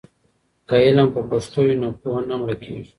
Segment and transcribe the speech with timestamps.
[0.67, 2.83] که علم په پښتو وي نو پوهه نه مړکېږي.